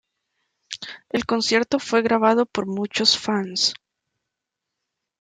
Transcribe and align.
El 1.11 1.27
concierto 1.27 1.77
fue 1.77 2.01
grabado 2.01 2.47
por 2.47 2.65
muchos 2.65 3.19
fans. 3.19 3.75